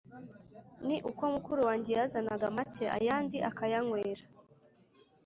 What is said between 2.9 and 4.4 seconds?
ayandi akayanywera.